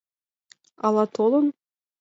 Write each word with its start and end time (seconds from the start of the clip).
Ала 0.85 1.05
толын? 1.15 1.47